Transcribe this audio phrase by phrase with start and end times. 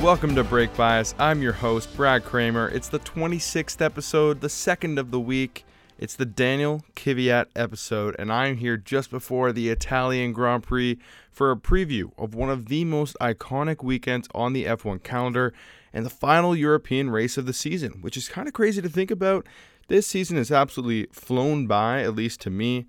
[0.00, 1.14] Welcome to Brake Bias.
[1.18, 2.68] I'm your host, Brad Kramer.
[2.68, 5.66] It's the 26th episode, the second of the week.
[5.98, 10.96] It's the Daniel Kvyat episode, and I'm here just before the Italian Grand Prix
[11.30, 15.52] for a preview of one of the most iconic weekends on the F1 calendar
[15.92, 19.10] and the final European race of the season, which is kind of crazy to think
[19.10, 19.46] about.
[19.88, 22.86] This season has absolutely flown by, at least to me.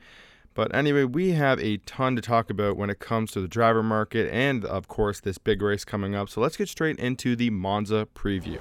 [0.54, 3.82] But anyway, we have a ton to talk about when it comes to the driver
[3.84, 6.30] market and, of course, this big race coming up.
[6.30, 8.60] So let's get straight into the Monza preview.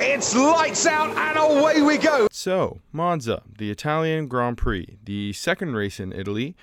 [0.00, 2.26] It's lights out and away we go.
[2.32, 6.56] So, Monza, the Italian Grand Prix, the second race in Italy.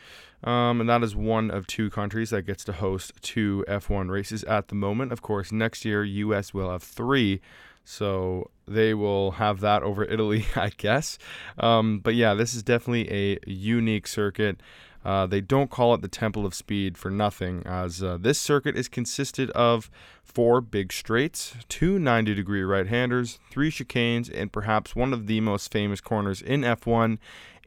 [0.43, 4.43] Um, and that is one of two countries that gets to host two F1 races
[4.43, 5.11] at the moment.
[5.11, 7.41] Of course, next year, US will have three.
[7.89, 11.17] So they will have that over Italy, I guess.
[11.57, 14.59] Um, but yeah, this is definitely a unique circuit.
[15.05, 18.75] Uh, they don't call it the Temple of Speed for nothing, as uh, this circuit
[18.75, 19.89] is consisted of
[20.21, 25.39] four big straights, two 90 degree right handers, three chicanes, and perhaps one of the
[25.39, 27.19] most famous corners in F1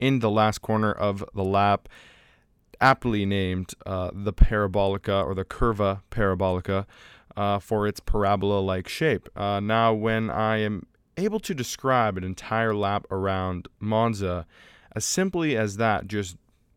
[0.02, 1.88] in the last corner of the lap,
[2.78, 6.84] aptly named uh, the Parabolica or the Curva Parabolica
[7.36, 9.28] uh, for its parabola like shape.
[9.36, 10.86] Uh, now, when I am
[11.16, 14.46] able to describe an entire lap around Monza
[14.92, 16.36] as simply as that, just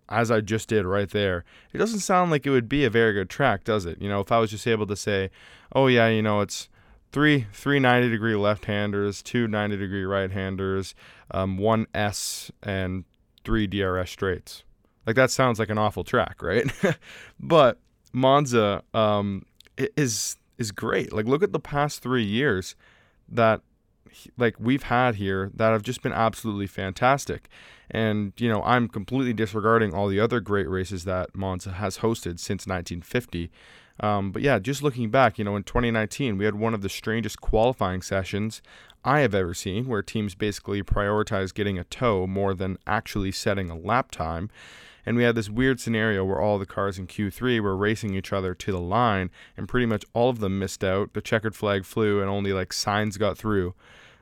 [0.10, 3.14] as I just did right there, it doesn't sound like it would be a very
[3.14, 4.02] good track, does it?
[4.02, 5.32] You know, if I was just able to say,
[5.74, 6.70] oh, yeah, you know, it's
[7.12, 10.94] three three 90 degree left handers, two 90 degree right handers,
[11.32, 13.06] um, one S, and
[13.44, 14.64] three DRS straights.
[15.06, 16.66] Like that sounds like an awful track, right?
[17.40, 17.80] but
[18.14, 19.46] Monza um,
[19.78, 21.12] is is great.
[21.14, 22.76] Like look at the past three years
[23.30, 23.62] that
[24.38, 27.50] like we've had here that have just been absolutely fantastic.
[27.90, 32.40] And you know, I'm completely disregarding all the other great races that Monza has hosted
[32.40, 33.52] since 1950.
[34.00, 36.90] Um, but yeah, just looking back, you know, in 2019, we had one of the
[36.90, 38.62] strangest qualifying sessions
[39.06, 43.70] I have ever seen, where teams basically prioritize getting a tow more than actually setting
[43.70, 44.50] a lap time.
[45.06, 48.32] And we had this weird scenario where all the cars in Q3 were racing each
[48.32, 51.14] other to the line, and pretty much all of them missed out.
[51.14, 53.74] The checkered flag flew, and only like Sainz got through.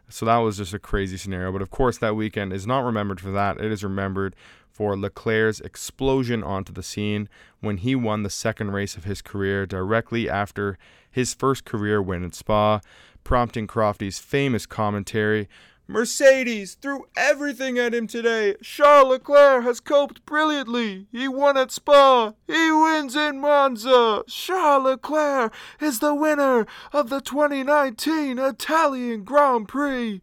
[0.09, 1.52] So that was just a crazy scenario.
[1.52, 3.59] But of course, that weekend is not remembered for that.
[3.59, 4.36] It is remembered
[4.70, 9.66] for Leclerc's explosion onto the scene when he won the second race of his career
[9.66, 10.78] directly after
[11.09, 12.80] his first career win at Spa,
[13.24, 15.47] prompting Crofty's famous commentary
[15.91, 18.56] Mercedes threw everything at him today.
[18.63, 21.07] Charles Leclerc has coped brilliantly.
[21.12, 22.34] He won at Spa.
[22.47, 24.24] He wins in Monza.
[24.28, 30.22] Charles Leclerc is the winner of the 2019 Italian Grand Prix.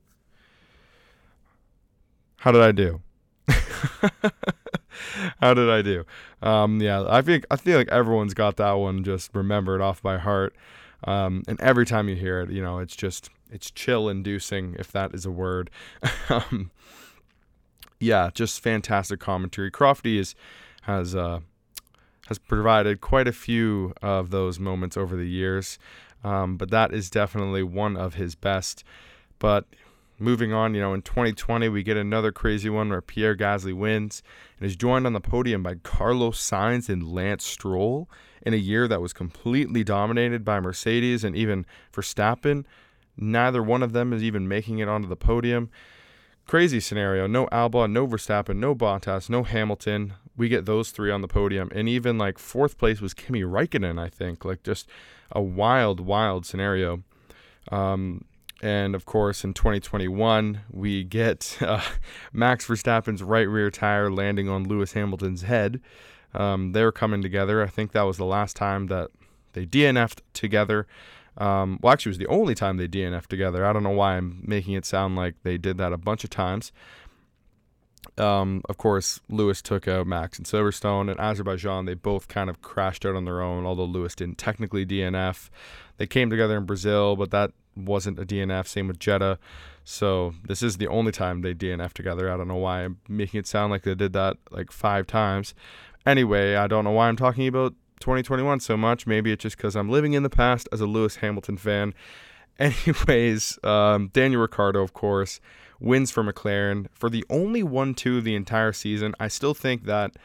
[2.36, 3.02] How did I do?
[5.40, 6.04] How did I do?
[6.40, 10.16] Um, yeah, I think I feel like everyone's got that one just remembered off by
[10.16, 10.56] heart.
[11.04, 14.92] Um, and every time you hear it, you know, it's just it's chill inducing if
[14.92, 15.70] that is a word.
[16.28, 16.70] um,
[18.00, 19.70] yeah, just fantastic commentary.
[19.70, 20.34] Crofty is
[20.82, 21.40] has uh,
[22.28, 25.78] has provided quite a few of those moments over the years,
[26.22, 28.84] um, but that is definitely one of his best.
[29.38, 29.66] But
[30.18, 34.22] moving on, you know, in 2020 we get another crazy one where Pierre Gasly wins
[34.58, 38.08] and is joined on the podium by Carlos Sainz and Lance Stroll
[38.42, 42.64] in a year that was completely dominated by Mercedes and even Verstappen.
[43.18, 45.70] Neither one of them is even making it onto the podium.
[46.46, 47.26] Crazy scenario.
[47.26, 50.14] No Albon, no Verstappen, no Bottas, no Hamilton.
[50.36, 51.68] We get those three on the podium.
[51.74, 54.44] And even like fourth place was Kimi Raikkonen, I think.
[54.44, 54.88] Like just
[55.32, 57.02] a wild, wild scenario.
[57.70, 58.24] Um,
[58.62, 61.82] and of course, in 2021, we get uh,
[62.32, 65.80] Max Verstappen's right rear tire landing on Lewis Hamilton's head.
[66.34, 67.62] Um, they're coming together.
[67.62, 69.10] I think that was the last time that
[69.52, 70.86] they DNF'd together.
[71.38, 73.64] Um, well, actually, it was the only time they DNF together.
[73.64, 76.30] I don't know why I'm making it sound like they did that a bunch of
[76.30, 76.72] times.
[78.16, 82.60] Um, of course, Lewis took out Max and Silverstone, and Azerbaijan, they both kind of
[82.62, 85.50] crashed out on their own, although Lewis didn't technically DNF.
[85.98, 88.66] They came together in Brazil, but that wasn't a DNF.
[88.66, 89.38] Same with Jeddah.
[89.84, 92.30] So this is the only time they DNF together.
[92.30, 95.54] I don't know why I'm making it sound like they did that like five times.
[96.04, 99.06] Anyway, I don't know why I'm talking about 2021 so much.
[99.06, 101.94] Maybe it's just because I'm living in the past as a Lewis Hamilton fan.
[102.58, 105.40] Anyways, um, Daniel Ricciardo, of course,
[105.78, 109.14] wins for McLaren for the only 1 2 the entire season.
[109.20, 110.16] I still think that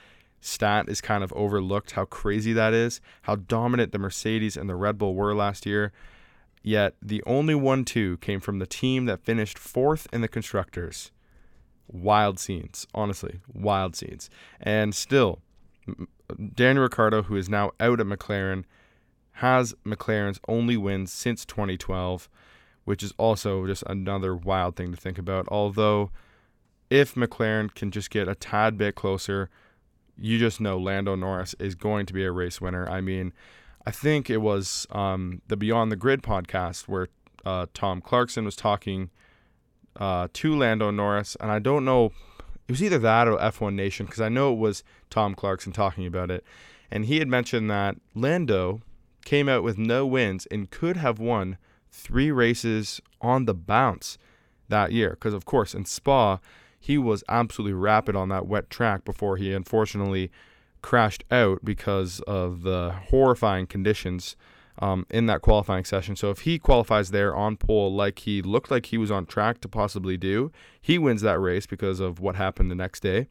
[0.41, 4.75] stat is kind of overlooked how crazy that is, how dominant the Mercedes and the
[4.75, 5.91] Red Bull were last year.
[6.63, 11.11] Yet the only 1 2 came from the team that finished fourth in the Constructors.
[11.87, 14.29] Wild scenes, honestly, wild scenes.
[14.61, 15.39] And still,
[16.33, 18.63] Daniel Ricciardo, who is now out at McLaren,
[19.37, 22.29] has McLaren's only win since 2012,
[22.85, 25.47] which is also just another wild thing to think about.
[25.49, 26.11] Although,
[26.89, 29.49] if McLaren can just get a tad bit closer,
[30.17, 32.87] you just know Lando Norris is going to be a race winner.
[32.87, 33.33] I mean,
[33.85, 37.07] I think it was um, the Beyond the Grid podcast where
[37.45, 39.09] uh, Tom Clarkson was talking
[39.97, 42.11] uh, to Lando Norris, and I don't know,
[42.67, 46.05] it was either that or F1 Nation because I know it was Tom Clarkson talking
[46.05, 46.43] about it,
[46.89, 48.81] and he had mentioned that Lando
[49.25, 51.57] came out with no wins and could have won
[51.91, 54.17] three races on the bounce
[54.69, 55.11] that year.
[55.11, 56.39] Because of course in Spa
[56.79, 60.29] he was absolutely rapid on that wet track before he unfortunately
[60.81, 64.35] crashed out because of the horrifying conditions
[64.79, 66.15] um, in that qualifying session.
[66.15, 69.61] So if he qualifies there on pole like he looked like he was on track
[69.61, 73.27] to possibly do, he wins that race because of what happened the next day.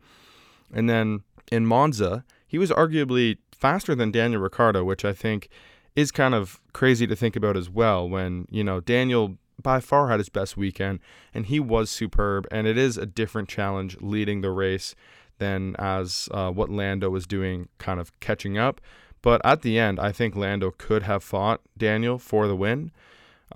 [0.73, 5.49] And then in Monza, he was arguably faster than Daniel Ricciardo, which I think
[5.95, 10.09] is kind of crazy to think about as well when, you know, Daniel by far
[10.09, 10.99] had his best weekend
[11.35, 14.95] and he was superb and it is a different challenge leading the race
[15.39, 18.81] than as uh, what Lando was doing kind of catching up
[19.23, 22.91] but at the end, I think Lando could have fought Daniel for the win.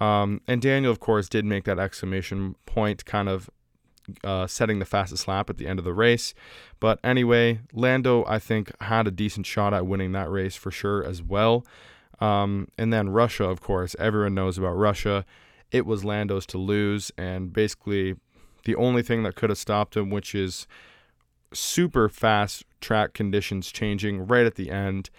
[0.00, 3.50] Um, and Daniel, of course, did make that exclamation point, kind of
[4.22, 6.34] uh, setting the fastest lap at the end of the race.
[6.78, 11.04] But anyway, Lando, I think, had a decent shot at winning that race for sure
[11.04, 11.66] as well.
[12.20, 15.24] Um, and then Russia, of course, everyone knows about Russia.
[15.70, 18.16] It was Lando's to lose, and basically
[18.64, 20.66] the only thing that could have stopped him, which is
[21.52, 25.10] super fast track conditions changing right at the end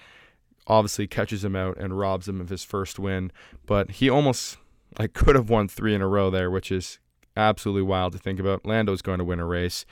[0.67, 3.31] obviously catches him out and robs him of his first win.
[3.65, 4.57] But he almost
[4.99, 6.99] like could have won three in a row there, which is
[7.35, 8.65] absolutely wild to think about.
[8.65, 9.85] Lando's going to win a race.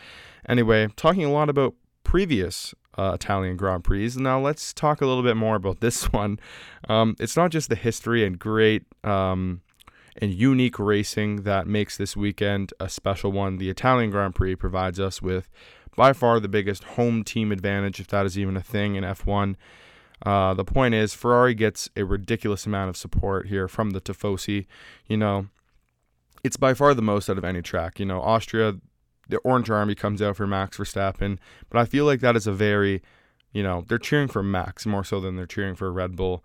[0.47, 4.11] Anyway, talking a lot about previous uh, Italian Grand Prix.
[4.15, 6.39] Now let's talk a little bit more about this one.
[6.87, 9.61] Um, it's not just the history and great um,
[10.21, 13.57] and unique racing that makes this weekend a special one.
[13.57, 15.49] The Italian Grand Prix provides us with
[15.95, 19.55] by far the biggest home team advantage, if that is even a thing in F1.
[20.23, 24.65] Uh, the point is, Ferrari gets a ridiculous amount of support here from the Tifosi.
[25.07, 25.47] You know,
[26.43, 27.99] it's by far the most out of any track.
[27.99, 28.75] You know, Austria,
[29.27, 31.37] the Orange Army comes out for Max Verstappen,
[31.69, 33.01] but I feel like that is a very,
[33.51, 36.43] you know, they're cheering for Max more so than they're cheering for Red Bull.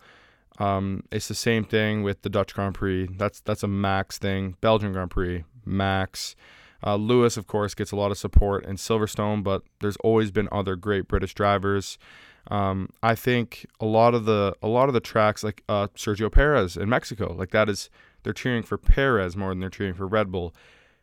[0.59, 3.09] Um, it's the same thing with the Dutch Grand Prix.
[3.17, 4.57] That's that's a Max thing.
[4.61, 6.37] Belgian Grand Prix, Max.
[6.85, 10.49] Uh, Lewis, of course, gets a lot of support in Silverstone, but there's always been
[10.51, 11.99] other great British drivers.
[12.49, 16.31] Um, I think a lot of the a lot of the tracks like uh, Sergio
[16.31, 17.91] Perez in Mexico, like that is
[18.23, 20.55] they're cheering for Perez more than they're cheering for Red Bull.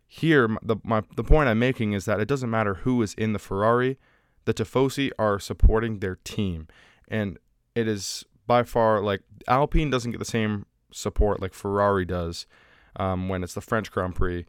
[0.07, 3.33] Here, the my, the point I'm making is that it doesn't matter who is in
[3.33, 3.97] the Ferrari,
[4.45, 6.67] the Tifosi are supporting their team,
[7.07, 7.37] and
[7.75, 12.47] it is by far like Alpine doesn't get the same support like Ferrari does
[12.95, 14.45] um, when it's the French Grand Prix,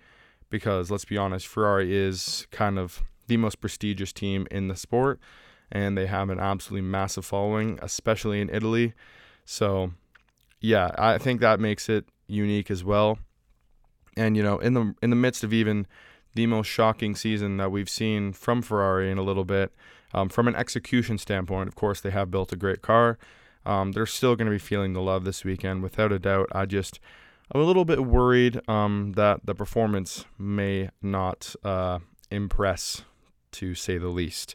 [0.49, 5.20] because let's be honest, Ferrari is kind of the most prestigious team in the sport
[5.70, 8.94] and they have an absolutely massive following, especially in Italy.
[9.44, 9.93] So,
[10.61, 13.19] yeah, I think that makes it unique as well.
[14.17, 15.87] And you know, in the in the midst of even
[16.35, 19.73] the most shocking season that we've seen from Ferrari in a little bit,
[20.12, 23.19] um, from an execution standpoint, of course, they have built a great car.
[23.64, 26.49] Um, they're still going to be feeling the love this weekend, without a doubt.
[26.52, 27.00] I just
[27.52, 32.00] I'm a little bit worried um, that the performance may not uh,
[32.31, 33.02] impress
[33.52, 34.55] to say the least.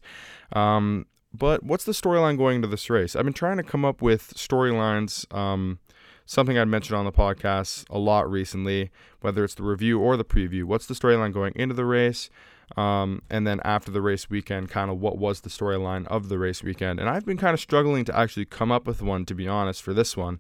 [0.52, 3.16] Um, but what's the storyline going into this race?
[3.16, 5.32] I've been trying to come up with storylines.
[5.34, 5.80] Um,
[6.26, 10.26] something I'd mentioned on the podcast a lot recently, whether it's the review or the
[10.26, 10.64] preview.
[10.64, 12.30] What's the storyline going into the race?
[12.78, 16.40] Um, and then after the race weekend, kind of what was the storyline of the
[16.40, 17.00] race weekend?
[17.00, 19.82] And I've been kind of struggling to actually come up with one, to be honest,
[19.82, 20.40] for this one.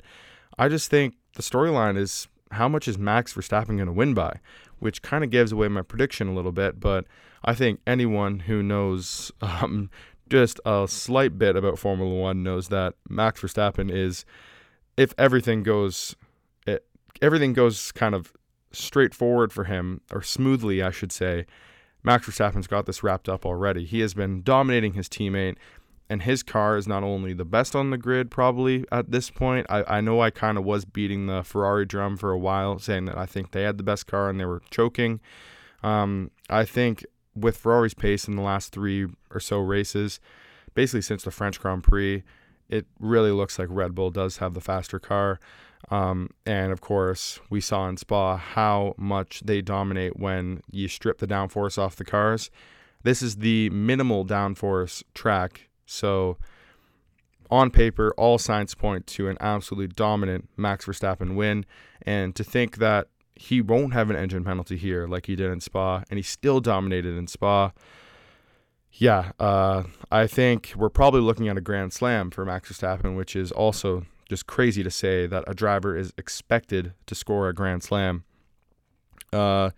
[0.58, 4.40] I just think the storyline is how much is Max Verstappen going to win by,
[4.80, 6.80] which kind of gives away my prediction a little bit.
[6.80, 7.06] But
[7.44, 9.90] I think anyone who knows um,
[10.30, 14.26] just a slight bit about Formula One knows that Max Verstappen is,
[14.98, 16.16] if everything goes,
[16.66, 16.86] it,
[17.22, 18.34] everything goes kind of
[18.72, 21.46] straightforward for him, or smoothly, I should say.
[22.04, 23.86] Max Verstappen's got this wrapped up already.
[23.86, 25.56] He has been dominating his teammate,
[26.14, 29.66] and his car is not only the best on the grid, probably at this point.
[29.68, 33.06] I, I know I kind of was beating the Ferrari drum for a while, saying
[33.06, 35.20] that I think they had the best car and they were choking.
[35.82, 37.04] Um, I think
[37.36, 40.20] with Ferrari's pace in the last three or so races,
[40.76, 42.24] basically since the French Grand Prix,
[42.70, 45.40] it really looks like Red Bull does have the faster car.
[45.90, 51.18] Um, and of course, we saw in Spa how much they dominate when you strip
[51.18, 52.52] the downforce off the cars.
[53.02, 55.70] This is the minimal downforce track.
[55.86, 56.38] So
[57.50, 61.66] on paper, all signs point to an absolutely dominant Max Verstappen win.
[62.02, 65.60] And to think that he won't have an engine penalty here like he did in
[65.60, 67.72] Spa, and he still dominated in Spa.
[68.92, 73.36] Yeah, uh, I think we're probably looking at a grand slam for Max Verstappen, which
[73.36, 77.84] is also just crazy to say that a driver is expected to score a grand
[77.84, 78.24] slam.
[79.32, 79.72] Uh,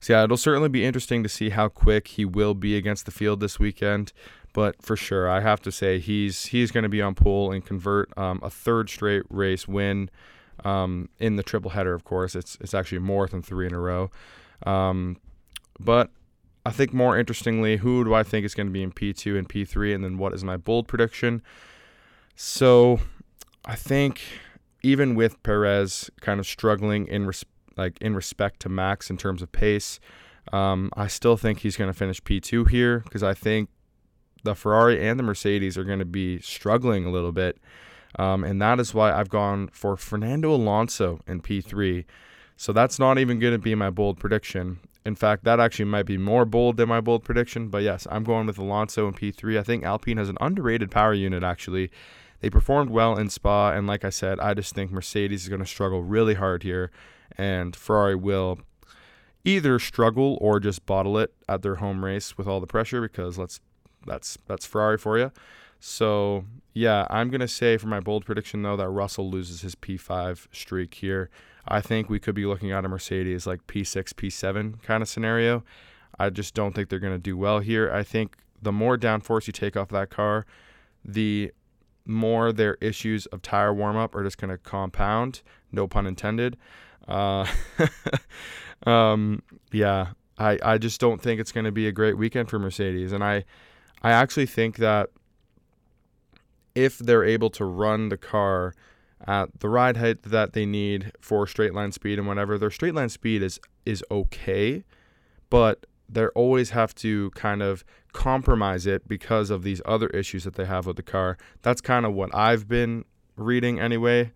[0.00, 3.10] so yeah, it'll certainly be interesting to see how quick he will be against the
[3.10, 4.12] field this weekend.
[4.58, 7.64] But for sure, I have to say he's he's going to be on pole and
[7.64, 10.10] convert um, a third straight race win
[10.64, 11.94] um, in the triple header.
[11.94, 14.10] Of course, it's it's actually more than three in a row.
[14.66, 15.18] Um,
[15.78, 16.10] but
[16.66, 19.48] I think more interestingly, who do I think is going to be in P2 and
[19.48, 21.40] P3, and then what is my bold prediction?
[22.34, 22.98] So
[23.64, 24.20] I think
[24.82, 27.44] even with Perez kind of struggling in res-
[27.76, 30.00] like in respect to Max in terms of pace.
[30.52, 33.68] Um, I still think he's going to finish P2 here because I think
[34.44, 37.58] the Ferrari and the Mercedes are going to be struggling a little bit.
[38.18, 42.04] Um, and that is why I've gone for Fernando Alonso in P3.
[42.56, 44.78] So that's not even going to be my bold prediction.
[45.04, 47.68] In fact, that actually might be more bold than my bold prediction.
[47.68, 49.58] But yes, I'm going with Alonso in P3.
[49.58, 51.90] I think Alpine has an underrated power unit, actually.
[52.40, 53.72] They performed well in Spa.
[53.72, 56.90] And like I said, I just think Mercedes is going to struggle really hard here
[57.36, 58.58] and Ferrari will
[59.44, 63.38] either struggle or just bottle it at their home race with all the pressure because
[63.38, 63.60] let's
[64.06, 65.32] that's that's Ferrari for you.
[65.80, 70.48] So yeah, I'm gonna say for my bold prediction though that Russell loses his P5
[70.52, 71.30] streak here.
[71.66, 75.62] I think we could be looking at a Mercedes like P6, P7 kind of scenario.
[76.18, 77.92] I just don't think they're gonna do well here.
[77.92, 80.46] I think the more downforce you take off that car,
[81.04, 81.52] the
[82.06, 85.42] more their issues of tire warm up are just gonna compound.
[85.70, 86.56] No pun intended.
[87.06, 87.46] Uh,
[88.86, 93.12] um, yeah, I, I just don't think it's to be a great weekend for Mercedes.
[93.12, 93.44] And I,
[94.02, 95.10] I actually think that
[96.74, 98.74] if they're able to run the car
[99.26, 102.94] at the ride height that they need for straight line speed and whatever, their straight
[102.94, 104.84] line speed is is okay,
[105.50, 110.54] but they always have to kind of compromise it because of these other issues that
[110.54, 111.36] they have with the car.
[111.62, 113.04] That's kind of what I've been
[113.36, 114.32] reading anyway.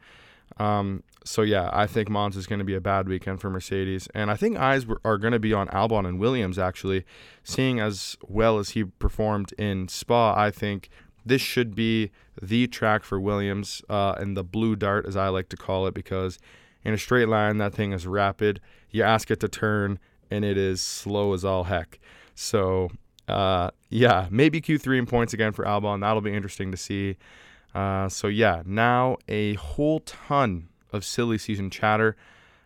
[0.58, 4.08] Um, so yeah, I think Monza is going to be a bad weekend for Mercedes,
[4.14, 7.04] and I think eyes are going to be on Albon and Williams actually,
[7.44, 10.34] seeing as well as he performed in Spa.
[10.36, 10.88] I think
[11.24, 15.48] this should be the track for Williams uh, and the blue dart, as I like
[15.50, 16.38] to call it, because
[16.84, 18.60] in a straight line that thing is rapid.
[18.90, 19.98] You ask it to turn,
[20.30, 22.00] and it is slow as all heck.
[22.34, 22.90] So
[23.28, 26.00] uh, yeah, maybe Q3 in points again for Albon.
[26.00, 27.16] That'll be interesting to see.
[27.74, 32.16] Uh, so yeah, now a whole ton of silly season chatter.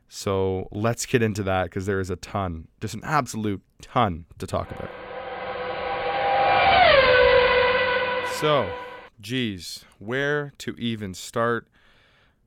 [0.09, 4.47] So let's get into that because there is a ton, just an absolute ton to
[4.47, 4.91] talk about.
[8.35, 8.71] So,
[9.19, 11.69] geez, where to even start?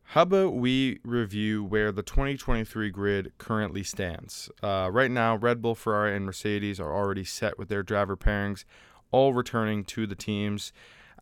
[0.04, 4.50] How about we review where the 2023 grid currently stands?
[4.62, 8.66] Uh, right now, Red Bull, Ferrari, and Mercedes are already set with their driver pairings,
[9.12, 10.74] all returning to the teams.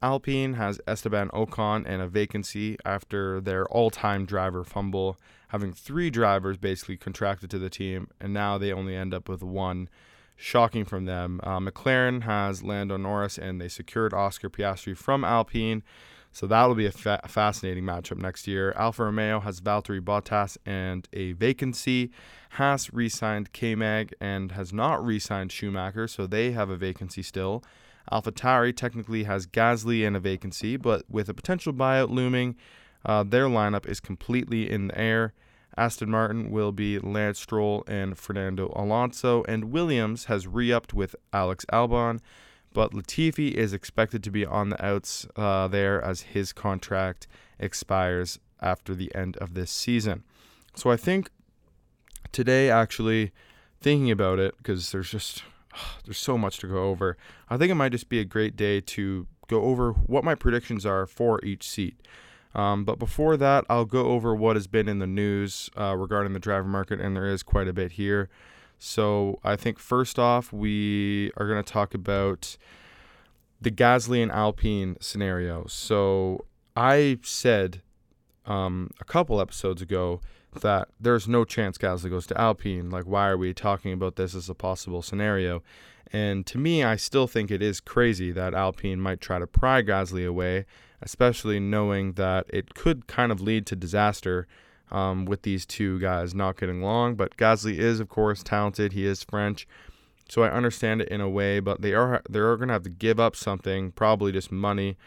[0.01, 6.09] Alpine has Esteban Ocon and a vacancy after their all time driver fumble, having three
[6.09, 9.89] drivers basically contracted to the team, and now they only end up with one.
[10.39, 11.39] Shocking from them.
[11.41, 15.81] Uh, McLaren has Lando Norris, and they secured Oscar Piastri from Alpine.
[16.31, 18.71] So that'll be a fa- fascinating matchup next year.
[18.73, 22.11] Alfa Romeo has Valtteri Bottas and a vacancy.
[22.51, 26.77] Haas re signed K Mag and has not re signed Schumacher, so they have a
[26.77, 27.63] vacancy still.
[28.11, 32.55] AlphaTauri technically has Gasly in a vacancy, but with a potential buyout looming,
[33.05, 35.33] uh, their lineup is completely in the air.
[35.77, 41.15] Aston Martin will be Lance Stroll and Fernando Alonso, and Williams has re upped with
[41.31, 42.19] Alex Albon,
[42.73, 47.27] but Latifi is expected to be on the outs uh, there as his contract
[47.59, 50.23] expires after the end of this season.
[50.75, 51.29] So I think
[52.31, 53.31] today, actually,
[53.79, 55.43] thinking about it, because there's just
[56.05, 57.17] there's so much to go over.
[57.49, 60.85] I think it might just be a great day to go over what my predictions
[60.85, 61.95] are for each seat.
[62.53, 66.33] Um, but before that, I'll go over what has been in the news uh, regarding
[66.33, 68.29] the driver market, and there is quite a bit here.
[68.79, 72.57] So I think first off, we are going to talk about
[73.59, 75.65] the Gasly and Alpine scenario.
[75.67, 77.81] So I said
[78.45, 80.21] um, a couple episodes ago
[80.61, 82.89] that there's no chance Gasly goes to Alpine.
[82.89, 85.61] Like, why are we talking about this as a possible scenario?
[86.11, 89.81] And to me, I still think it is crazy that Alpine might try to pry
[89.81, 90.65] Gasly away,
[91.01, 94.47] especially knowing that it could kind of lead to disaster
[94.89, 97.15] um, with these two guys not getting along.
[97.15, 98.93] But Gasly is, of course, talented.
[98.93, 99.67] He is French,
[100.29, 101.59] so I understand it in a way.
[101.59, 104.97] But they are they are going to have to give up something, probably just money,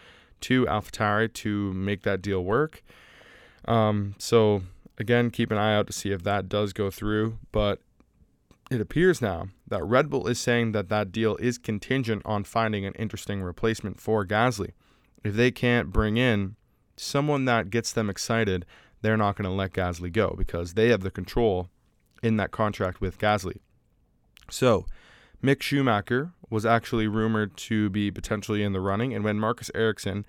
[0.43, 2.83] to AlphaTauri to make that deal work.
[3.67, 4.63] Um, so
[5.01, 7.39] again, keep an eye out to see if that does go through.
[7.51, 7.81] But
[8.71, 12.85] it appears now that Red Bull is saying that that deal is contingent on finding
[12.85, 14.73] an interesting replacement for Gasly.
[15.25, 16.55] If they can't bring in
[16.97, 18.67] someone that gets them excited,
[19.01, 21.69] they're not going to let Gasly go because they have the control
[22.23, 23.57] in that contract with Gasly.
[24.51, 24.85] So,
[25.43, 29.15] Mick Schumacher was actually rumored to be potentially in the running.
[29.15, 30.27] And when Marcus Ericsson,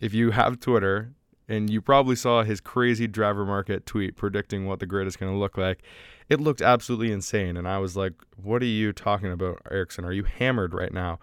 [0.00, 1.12] if you have Twitter,
[1.48, 5.32] and you probably saw his crazy driver market tweet predicting what the grid is going
[5.32, 5.82] to look like,
[6.28, 7.56] it looked absolutely insane.
[7.56, 10.04] And I was like, what are you talking about, Ericsson?
[10.04, 11.18] Are you hammered right now?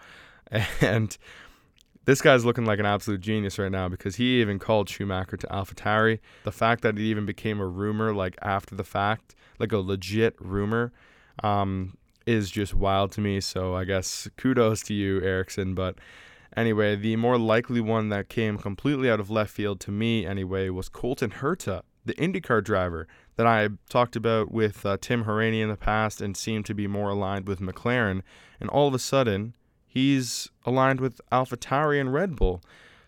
[0.82, 1.18] And
[2.06, 5.48] this guy's looking like an absolute genius right now because he even called Schumacher to
[5.48, 6.20] AlphaTauri.
[6.44, 10.36] The fact that it even became a rumor, like after the fact, like a legit
[10.40, 10.92] rumor,
[11.44, 13.40] um, is just wild to me.
[13.40, 15.76] So I guess kudos to you, Ericsson.
[15.76, 15.96] But
[16.56, 20.70] anyway, the more likely one that came completely out of left field to me, anyway,
[20.70, 25.70] was Colton Herta, the IndyCar driver that I talked about with uh, Tim Hauraney in
[25.70, 28.22] the past and seemed to be more aligned with McLaren.
[28.60, 29.54] And all of a sudden,
[29.88, 32.62] he's aligned with AlphaTauri and Red Bull.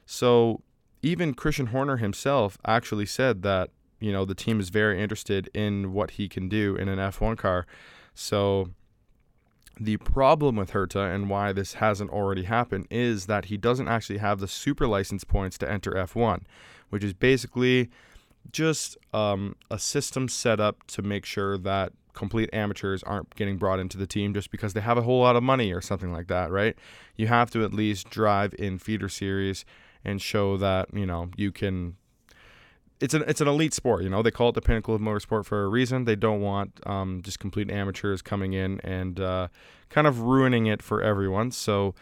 [0.05, 0.62] So
[1.01, 3.69] even Christian Horner himself actually said that
[4.00, 7.38] you know the team is very interested in what he can do in an F1
[7.38, 7.65] car.
[8.13, 8.69] So
[9.83, 14.19] the problem with Herta and why this hasn't already happened is that he doesn't actually
[14.19, 16.43] have the super license points to enter F1,
[16.89, 17.89] which is basically
[18.51, 23.79] just um, a system set up to make sure that complete amateurs aren't getting brought
[23.79, 26.27] into the team just because they have a whole lot of money or something like
[26.27, 26.77] that, right?
[27.15, 29.65] You have to at least drive in feeder series
[30.05, 31.95] and show that, you know, you can
[33.00, 34.21] it's an it's an elite sport, you know.
[34.21, 36.05] They call it the pinnacle of motorsport for a reason.
[36.05, 39.47] They don't want um, just complete amateurs coming in and uh,
[39.89, 41.51] kind of ruining it for everyone.
[41.51, 41.95] So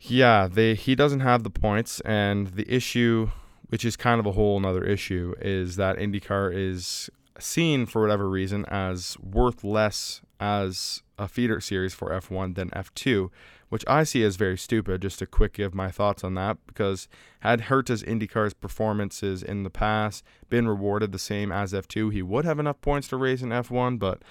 [0.00, 3.30] yeah, they he doesn't have the points, and the issue,
[3.68, 8.28] which is kind of a whole another issue, is that IndyCar is seen for whatever
[8.28, 13.30] reason as worth less as a feeder series for F1 than F2,
[13.74, 15.02] which I see as very stupid.
[15.02, 17.08] Just to quick give my thoughts on that, because
[17.40, 22.44] had Herta's IndyCar's performances in the past been rewarded the same as F2, he would
[22.44, 23.98] have enough points to race in F1.
[23.98, 24.22] But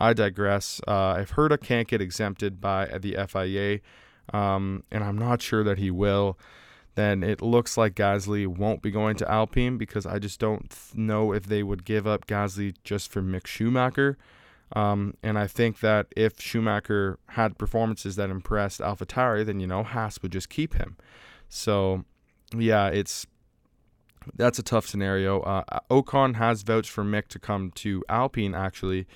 [0.00, 0.80] I digress.
[0.88, 3.80] Uh, if Herta can't get exempted by the FIA,
[4.32, 6.38] um, and I'm not sure that he will
[6.94, 11.32] then it looks like Gasly won't be going to Alpine because I just don't know
[11.32, 14.16] if they would give up Gasly just for Mick Schumacher.
[14.72, 19.82] Um, and I think that if Schumacher had performances that impressed AlphaTauri, then you know
[19.82, 20.96] Haas would just keep him.
[21.48, 22.04] So,
[22.56, 23.26] yeah, it's
[24.34, 25.40] that's a tough scenario.
[25.42, 29.06] Uh, Ocon has vouched for Mick to come to Alpine actually,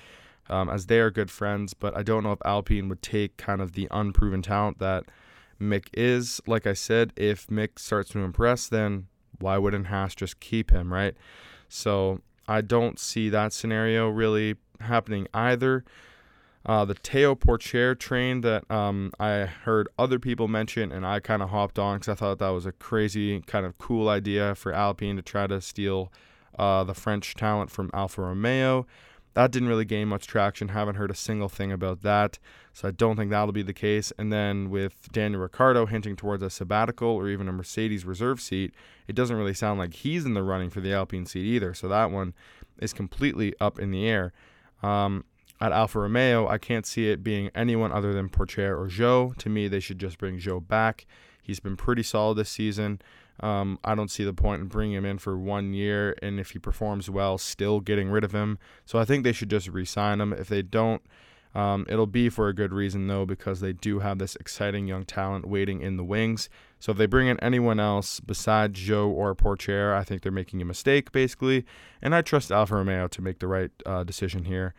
[0.49, 1.73] um, as they are good friends.
[1.73, 5.03] But I don't know if Alpine would take kind of the unproven talent that
[5.59, 6.39] Mick is.
[6.47, 9.07] Like I said, if Mick starts to impress, then
[9.39, 11.15] why wouldn't Haas just keep him, right?
[11.67, 15.83] So I don't see that scenario really happening either.
[16.63, 21.41] Uh, the Théo Pourchaire train that um, I heard other people mention, and I kind
[21.41, 24.71] of hopped on because I thought that was a crazy, kind of cool idea for
[24.71, 26.11] Alpine to try to steal
[26.59, 28.85] uh, the French talent from Alfa Romeo.
[29.33, 30.67] That didn't really gain much traction.
[30.67, 32.37] Haven't heard a single thing about that.
[32.73, 34.11] So I don't think that'll be the case.
[34.17, 38.73] And then with Daniel Ricciardo hinting towards a sabbatical or even a Mercedes reserve seat,
[39.07, 41.73] it doesn't really sound like he's in the running for the Alpine seat either.
[41.73, 42.33] So that one
[42.79, 44.33] is completely up in the air.
[44.81, 45.25] Um,
[45.59, 49.35] at Alfa Romeo, I can't see it being anyone other than Pourchaire or Zhou.
[49.37, 51.05] To me, they should just bring Zhou back.
[51.41, 52.99] He's been pretty solid this season.
[53.41, 56.51] Um, I don't see the point in bringing him in for one year, and if
[56.51, 58.59] he performs well, still getting rid of him.
[58.85, 60.33] So I think they should just re-sign him.
[60.33, 61.01] If they don't,
[61.53, 65.05] um, it'll be for a good reason though, because they do have this exciting young
[65.05, 66.49] talent waiting in the wings.
[66.81, 70.61] So if they bring in anyone else besides Zhou or Pourchaire, I think they're making
[70.63, 71.63] a mistake basically.
[72.01, 74.73] And I trust Alfa Romeo to make the right uh, decision here.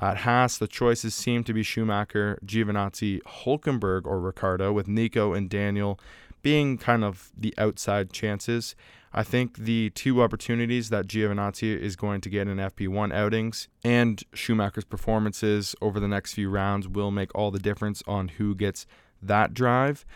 [0.00, 5.50] At Haas, the choices seem to be Schumacher, Giovinazzi, Hulkenberg, or Ricciardo, with Nico and
[5.50, 6.00] Daniel
[6.40, 8.74] being kind of the outside chances.
[9.12, 14.22] I think the two opportunities that Giovinazzi is going to get in FP1 outings and
[14.32, 18.86] Schumacher's performances over the next few rounds will make all the difference on who gets
[19.20, 20.06] that drive.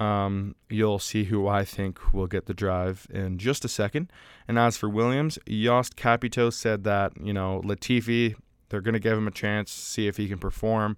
[0.00, 4.10] Um, you'll see who I think will get the drive in just a second.
[4.48, 8.34] And as for Williams, Jost Capito said that, you know, Latifi,
[8.68, 10.96] they're going to give him a chance, see if he can perform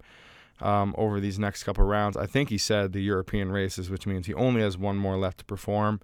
[0.61, 2.15] um, over these next couple rounds.
[2.15, 5.39] I think he said the European races, which means he only has one more left
[5.39, 5.99] to perform.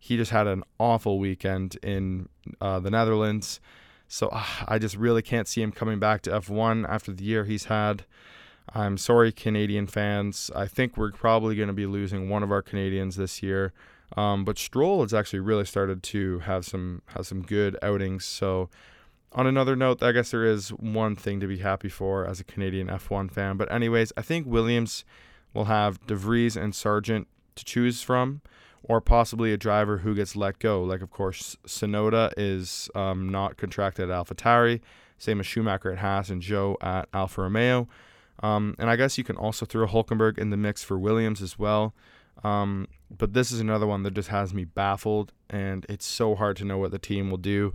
[0.00, 2.28] He just had an awful weekend in
[2.60, 3.60] uh, the Netherlands.
[4.08, 7.44] So uh, I just really can't see him coming back to F1 after the year
[7.44, 8.04] he's had.
[8.72, 10.50] I'm sorry, Canadian fans.
[10.54, 13.72] I think we're probably going to be losing one of our Canadians this year.
[14.16, 18.24] Um, but Stroll has actually really started to have some have some good outings.
[18.24, 18.70] So,
[19.32, 22.44] on another note, I guess there is one thing to be happy for as a
[22.44, 23.56] Canadian F1 fan.
[23.56, 25.04] But anyways, I think Williams
[25.52, 28.40] will have De Vries and Sargent to choose from,
[28.82, 30.82] or possibly a driver who gets let go.
[30.82, 34.80] Like of course, Tsunoda is um, not contracted at AlphaTauri,
[35.18, 37.88] same as Schumacher at Haas and Zhou at Alfa Romeo.
[38.42, 41.58] Um, and I guess you can also throw Hulkenberg in the mix for Williams as
[41.58, 41.94] well.
[42.42, 46.56] Um, but this is another one that just has me baffled, and it's so hard
[46.56, 47.74] to know what the team will do.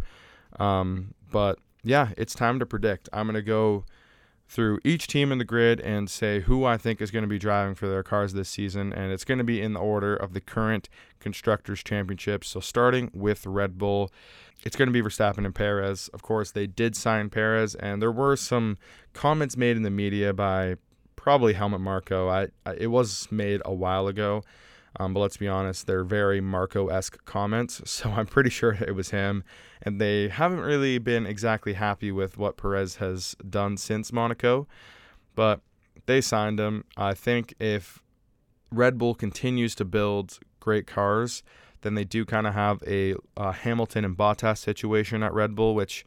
[0.60, 3.10] Um, but yeah, it's time to predict.
[3.14, 3.86] I'm going to go
[4.50, 7.38] through each team in the grid and say who I think is going to be
[7.38, 8.92] driving for their cars this season.
[8.92, 12.44] And it's going to be in the order of the current Constructors' Championship.
[12.44, 14.12] So starting with Red Bull,
[14.66, 16.10] it's going to be Verstappen and Perez.
[16.10, 18.78] Of course, they did sign Perez, and there were some
[19.14, 20.76] comments made in the media by
[21.16, 22.28] probably Helmut Marko.
[22.28, 24.44] I, I it was made a while ago,
[25.00, 27.82] um, but let's be honest, they're very Marko esque comments.
[28.00, 29.44] So I'm pretty sure it was him,
[29.82, 34.68] and they haven't really been exactly happy with what Perez has done since Monaco,
[35.36, 35.62] but
[36.06, 36.86] they signed him.
[36.96, 38.02] I think if
[38.72, 41.44] Red Bull continues to build great cars,
[41.82, 45.76] then they do kind of have a uh, Hamilton and Bottas situation at Red Bull,
[45.76, 46.06] which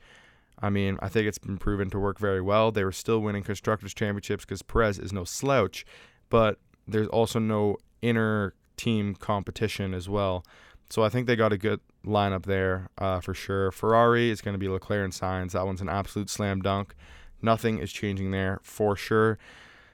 [0.60, 2.70] I mean, I think it's been proven to work very well.
[2.70, 5.84] They were still winning constructors championships because Perez is no slouch,
[6.30, 10.44] but there's also no inner team competition as well.
[10.90, 13.70] So I think they got a good lineup there uh, for sure.
[13.70, 15.52] Ferrari is going to be Leclerc and Sainz.
[15.52, 16.94] That one's an absolute slam dunk.
[17.40, 19.38] Nothing is changing there for sure.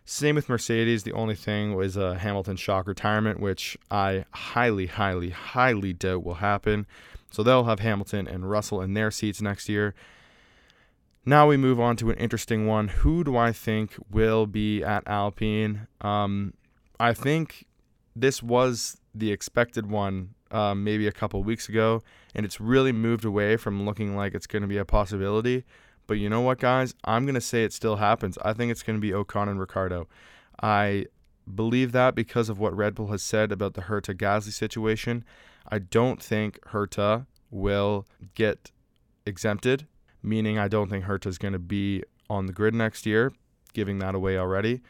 [0.04, 1.02] Same with Mercedes.
[1.02, 6.34] The only thing was a Hamilton shock retirement, which I highly, highly, highly doubt will
[6.36, 6.86] happen.
[7.30, 9.94] So they'll have Hamilton and Russell in their seats next year.
[11.26, 12.88] Now we move on to an interesting one.
[12.88, 15.86] Who do I think will be at Alpine?
[16.00, 16.54] Um,
[16.98, 17.67] I think
[18.20, 22.02] this was the expected one um, maybe a couple weeks ago,
[22.34, 25.64] and it's really moved away from looking like it's going to be a possibility.
[26.06, 26.94] But you know what, guys?
[27.04, 28.38] I'm going to say it still happens.
[28.42, 30.08] I think it's going to be Ocon and Ricciardo.
[30.62, 31.06] I
[31.54, 35.24] believe that because of what Red Bull has said about the Herta Gasly situation.
[35.68, 38.72] I don't think Herta will get
[39.26, 39.86] exempted,
[40.22, 43.32] meaning I don't think Herta is going to be on the grid next year,
[43.74, 44.80] giving that away already.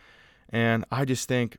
[0.48, 1.58] And I just think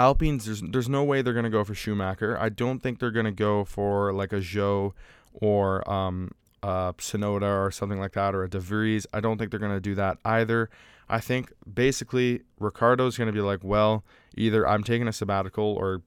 [0.00, 2.38] Alpines, there's there's no way they're gonna go for Schumacher.
[2.40, 4.94] I don't think they're gonna go for like a Zhou
[5.34, 6.30] or um,
[6.62, 9.06] uh, Tsunoda or something like that, or a De Vries.
[9.12, 10.70] I don't think they're gonna do that either.
[11.10, 14.02] I think basically Ricciardo's gonna be like, well,
[14.34, 16.00] either I'm taking a sabbatical or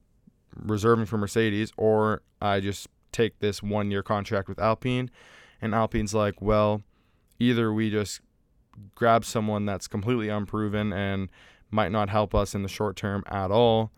[0.56, 5.08] reserving for Mercedes, or I just take this one year contract with Alpine.
[5.62, 6.82] And Alpine's like, well,
[7.38, 8.20] either we just
[8.96, 11.28] grab someone that's completely unproven and
[11.74, 13.90] might not help us in the short term at all,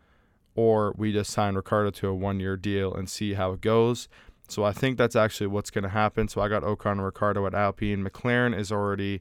[0.54, 4.08] or we just sign Ricciardo to a one year deal and see how it goes.
[4.48, 6.28] So I think that's actually what's going to happen.
[6.28, 8.02] So I got Ocon and Ricciardo at Alpine.
[8.02, 9.20] McLaren is already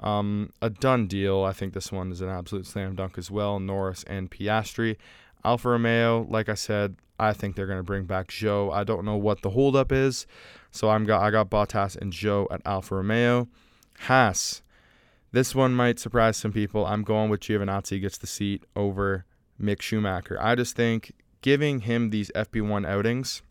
[0.00, 1.42] um, a done deal.
[1.42, 3.60] I think this one is an absolute slam dunk as well.
[3.60, 4.96] Norris and Piastri.
[5.44, 8.72] Alfa Romeo, like I said, I think they're going to bring back Zhou.
[8.72, 10.26] I don't know what the holdup is.
[10.70, 13.48] So I'm got I got Bottas and Zhou at Alfa Romeo.
[14.00, 14.62] Haas.
[15.32, 16.84] This one might surprise some people.
[16.84, 19.24] I'm going with Giovinazzi gets the seat over
[19.60, 20.38] Mick Schumacher.
[20.38, 23.42] I just think giving him these FP1 outings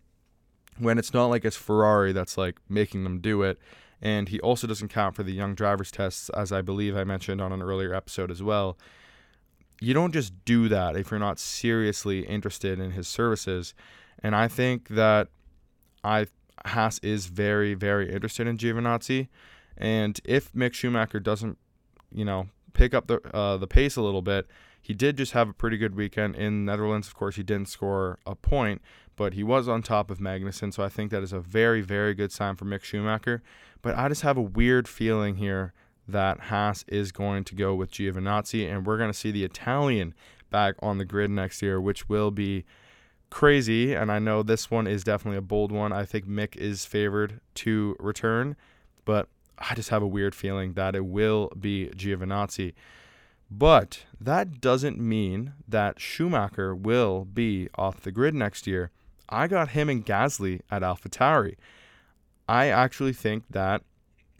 [0.78, 3.58] when it's not like it's Ferrari that's like making them do it,
[4.00, 7.42] and he also doesn't count for the young drivers tests, as I believe I mentioned
[7.42, 8.78] on an earlier episode as well.
[9.80, 13.74] You don't just do that if you're not seriously interested in his services.
[14.22, 15.30] And I think that
[16.04, 16.28] I
[16.64, 19.28] Haas is very, very interested in Giovinazzi.
[19.76, 21.58] And if Mick Schumacher doesn't
[22.14, 24.48] you know, pick up the uh, the pace a little bit.
[24.82, 27.08] He did just have a pretty good weekend in Netherlands.
[27.08, 28.82] Of course, he didn't score a point,
[29.16, 32.16] but he was on top of Magnussen, so I think that is a very, very
[32.16, 33.44] good sign for Mick Schumacher.
[33.84, 35.74] But I just have a weird feeling here
[36.08, 40.14] that Haas is going to go with Giovinazzi, and we're going to see the Italian
[40.50, 42.66] back on the grid next year, which will be
[43.30, 43.94] crazy.
[43.94, 45.94] And I know this one is definitely a bold one.
[45.94, 48.56] I think Mick is favored to return,
[49.06, 49.30] but
[49.70, 52.74] I just have a weird feeling that it will be Giovinazzi.
[53.50, 58.92] But that doesn't mean that Schumacher will be off the grid next year.
[59.28, 61.56] I got him and Gasly at AlphaTauri.
[62.48, 63.84] I actually think that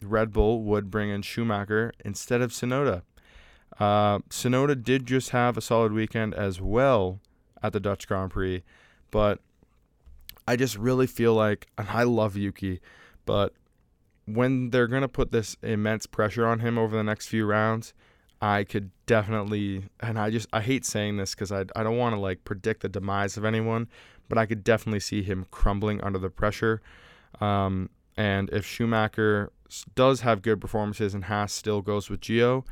[0.00, 3.02] Red Bull would bring in Schumacher instead of Tsunoda.
[3.78, 7.20] Uh, Tsunoda did just have a solid weekend as well
[7.62, 8.62] at the Dutch Grand Prix,
[9.10, 9.40] but
[10.46, 12.80] I just really feel like, and I love Yuki,
[13.24, 13.54] but
[14.26, 17.92] when they're going to put this immense pressure on him over the next few rounds,
[18.40, 22.14] I could definitely, and I just, I hate saying this because I, I don't want
[22.14, 23.88] to like predict the demise of anyone,
[24.28, 26.82] but I could definitely see him crumbling under the pressure.
[27.40, 29.52] Um, and if Schumacher
[29.94, 32.64] does have good performances and Haas still goes with Gio,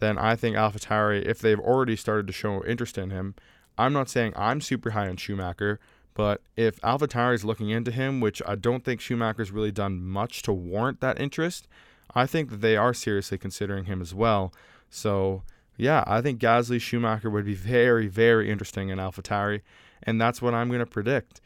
[0.00, 3.34] then I think AlphaTauri, if they've already started to show interest in him,
[3.78, 5.78] I'm not saying I'm super high on Schumacher,
[6.20, 10.42] but if AlphaTauri is looking into him, which I don't think Schumacher's really done much
[10.42, 11.66] to warrant that interest,
[12.14, 14.52] I think that they are seriously considering him as well.
[14.90, 15.44] So
[15.78, 19.62] yeah, I think Gasly Schumacher would be very, very interesting in AlphaTauri,
[20.02, 21.40] and that's what I'm going to predict.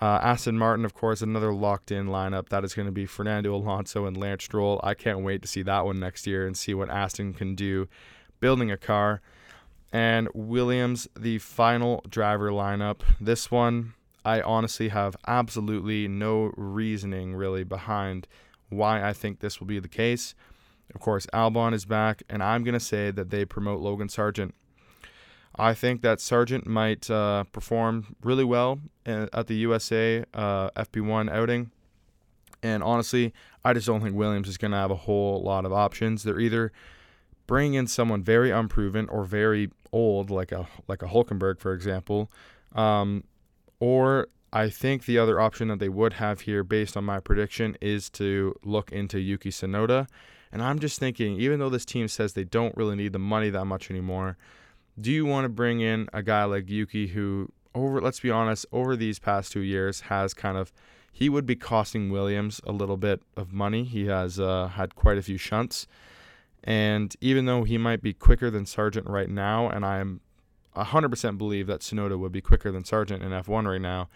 [0.00, 2.50] Uh, Aston Martin, of course, another locked in lineup.
[2.50, 4.80] That is going to be Fernando Alonso and Lance Stroll.
[4.84, 7.88] I can't wait to see that one next year and see what Aston can do
[8.38, 9.22] building a car.
[9.92, 13.00] And Williams, the final driver lineup.
[13.20, 18.26] This one, I honestly have absolutely no reasoning really behind
[18.70, 20.34] why I think this will be the case.
[20.94, 24.54] Of course, Albon is back, and I'm going to say that they promote Logan Sargent.
[25.56, 31.70] I think that Sargent might uh, perform really well at the USA uh, FP1 outing.
[32.62, 33.32] And honestly,
[33.64, 36.22] I just don't think Williams is going to have a whole lot of options.
[36.22, 36.72] They're either
[37.46, 42.32] bringing in someone very unproven or very old, like a like a Hulkenberg, for example,
[42.74, 43.24] um,
[43.84, 47.76] or I think the other option that they would have here, based on my prediction,
[47.82, 50.06] is to look into Yuki Tsunoda.
[50.50, 53.50] And I'm just thinking, even though this team says they don't really need the money
[53.50, 54.38] that much anymore,
[54.98, 58.64] do you want to bring in a guy like Yuki who over let's be honest,
[58.72, 60.72] over these past 2 years has kind of
[61.12, 63.84] he would be costing Williams a little bit of money.
[63.84, 65.86] He has uh, had quite a few shunts.
[66.62, 70.20] And even though he might be quicker than Sargent right now, and I'm
[70.76, 74.08] 100% believe that Tsunoda would be quicker than Sargent in F1 right now,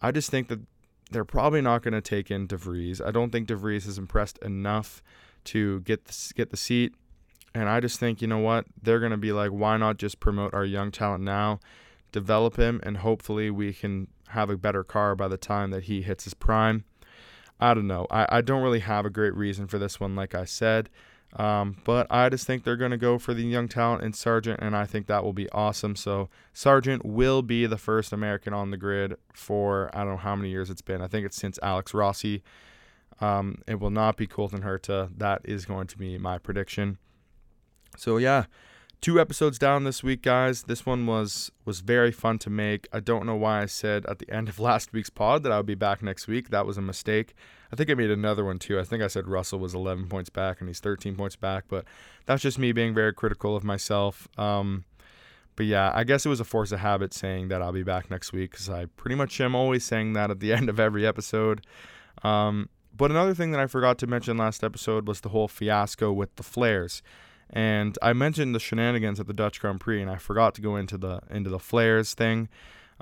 [0.00, 0.60] I just think that
[1.10, 3.04] they're probably not going to take in DeVries.
[3.04, 5.02] I don't think DeVries has impressed enough
[5.44, 6.94] to get the, get the seat.
[7.54, 8.66] And I just think, you know what?
[8.82, 11.60] They're going to be like, why not just promote our young talent now,
[12.10, 16.02] develop him, and hopefully we can have a better car by the time that he
[16.02, 16.84] hits his prime.
[17.60, 18.06] I don't know.
[18.10, 20.90] I, I don't really have a great reason for this one, like I said.
[21.36, 24.60] Um, but I just think they're going to go for the young talent in Sargent,
[24.60, 25.96] and I think that will be awesome.
[25.96, 30.36] So Sargent will be the first American on the grid for I don't know how
[30.36, 31.02] many years it's been.
[31.02, 32.42] I think it's since Alex Rossi.
[33.20, 35.10] Um, it will not be Colton Herta.
[35.16, 36.98] That is going to be my prediction.
[37.96, 38.44] So yeah,
[39.00, 40.64] two episodes down this week, guys.
[40.64, 42.88] This one was was very fun to make.
[42.92, 45.56] I don't know why I said at the end of last week's pod that I
[45.56, 46.50] would be back next week.
[46.50, 47.34] That was a mistake.
[47.74, 48.78] I think I made another one too.
[48.78, 51.84] I think I said Russell was 11 points back and he's 13 points back, but
[52.24, 54.28] that's just me being very critical of myself.
[54.38, 54.84] Um,
[55.56, 58.12] but yeah, I guess it was a force of habit saying that I'll be back
[58.12, 61.04] next week because I pretty much am always saying that at the end of every
[61.04, 61.66] episode.
[62.22, 66.12] Um, but another thing that I forgot to mention last episode was the whole fiasco
[66.12, 67.02] with the flares.
[67.50, 70.76] And I mentioned the shenanigans at the Dutch Grand Prix, and I forgot to go
[70.76, 72.48] into the into the flares thing.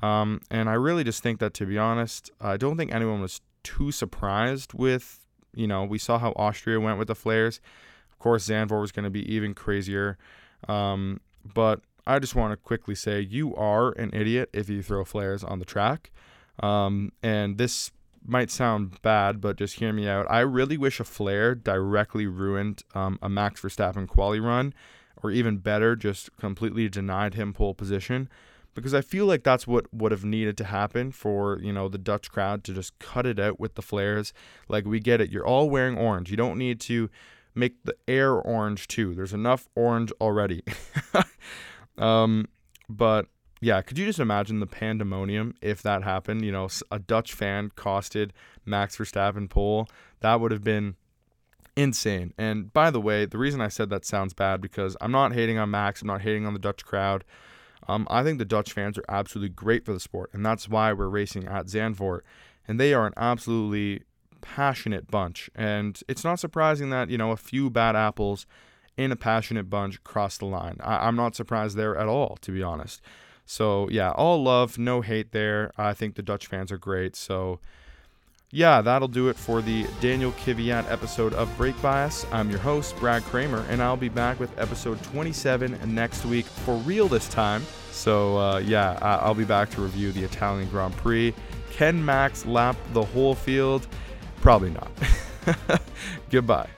[0.03, 3.43] Um, and I really just think that, to be honest, I don't think anyone was
[3.63, 5.19] too surprised with.
[5.55, 7.61] You know, we saw how Austria went with the flares.
[8.11, 10.17] Of course, Zandvoort was going to be even crazier.
[10.67, 15.05] Um, but I just want to quickly say you are an idiot if you throw
[15.05, 16.11] flares on the track.
[16.61, 17.91] Um, and this
[18.25, 20.27] might sound bad, but just hear me out.
[20.31, 24.75] I really wish a flare directly ruined um, a Max Verstappen quali run,
[25.23, 28.29] or even better, just completely denied him pole position,
[28.75, 31.99] because I feel like that's what would have needed to happen for you know the
[31.99, 34.33] Dutch crowd to just cut it out with the flares.
[34.69, 36.31] Like we get it, you're all wearing orange.
[36.31, 37.11] You don't need to
[37.55, 39.15] make the air orange too.
[39.15, 40.63] There's enough orange already.
[41.99, 42.49] um,
[42.89, 43.27] but
[43.61, 46.45] yeah, could you just imagine the pandemonium if that happened?
[46.45, 48.31] You know, a Dutch fan costed
[48.65, 49.87] Max Verstappen pole.
[50.21, 50.97] That would have been
[51.77, 52.35] insane.
[52.37, 55.59] And by the way, the reason I said that sounds bad because I'm not hating
[55.59, 56.03] on Max.
[56.03, 57.25] I'm not hating on the Dutch crowd.
[57.89, 60.93] Um, I think the Dutch fans are absolutely great for the sport, and that's why
[60.93, 62.21] we're racing at Zandvoort.
[62.69, 64.03] And they are an absolutely
[64.41, 65.51] passionate bunch.
[65.55, 68.47] And it's not surprising that you know a few bad apples
[68.97, 70.77] in a passionate bunch cross the line.
[70.81, 73.01] I- I'm not surprised there at all, to be honest.
[73.47, 75.73] So yeah, all love, no hate there.
[75.77, 77.17] I think the Dutch fans are great.
[77.17, 77.61] So
[78.53, 82.27] yeah, that'll do it for the Daniel Kvyat episode of Brake Bias.
[82.31, 86.77] I'm your host, Brad Kramer, and I'll be back with episode 27 next week for
[86.77, 87.65] real this time.
[87.93, 91.35] So uh, yeah, I'll be back to review the Italian Grand Prix.
[91.71, 93.87] Can Max lap the whole field?
[94.43, 94.91] Probably not.
[96.31, 96.69] Goodbye.